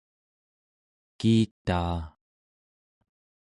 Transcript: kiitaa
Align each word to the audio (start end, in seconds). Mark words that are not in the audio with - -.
kiitaa 1.19 1.99